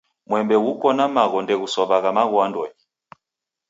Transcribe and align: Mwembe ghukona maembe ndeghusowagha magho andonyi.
Mwembe 0.27 0.55
ghukona 0.63 1.03
maembe 1.13 1.37
ndeghusowagha 1.43 2.09
magho 2.17 2.35
andonyi. 2.45 2.77